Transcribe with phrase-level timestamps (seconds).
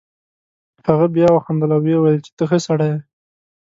[0.87, 2.97] هغه بیا وخندل او ویې ویل چې ته ښه سړی یې.